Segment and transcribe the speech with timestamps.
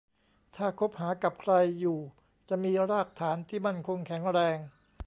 [0.55, 1.99] ถ้าคบหากับใครอยู่
[2.49, 4.57] จะมีรากฐานที่มั่นคงแข็งแรง